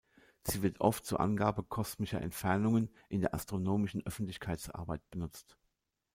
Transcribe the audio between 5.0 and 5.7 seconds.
benutzt.